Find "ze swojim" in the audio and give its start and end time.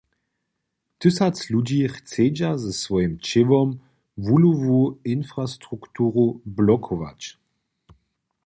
2.63-3.13